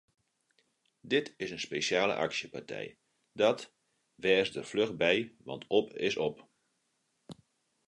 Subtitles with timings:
[1.01, 2.97] Dit is in spesjale aksjepartij,
[3.41, 3.59] dat
[4.23, 5.15] wês der fluch by
[5.47, 6.37] want op is op!